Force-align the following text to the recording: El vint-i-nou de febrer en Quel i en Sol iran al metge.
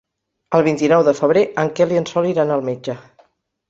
El 0.59 0.63
vint-i-nou 0.67 1.05
de 1.09 1.15
febrer 1.21 1.45
en 1.67 1.71
Quel 1.79 1.97
i 1.97 2.03
en 2.03 2.11
Sol 2.15 2.33
iran 2.35 2.59
al 2.61 2.69
metge. 2.73 3.03